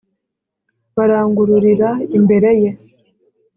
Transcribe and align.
barangururira 0.95 1.89
imbere 2.17 2.49
ye. 2.61 2.71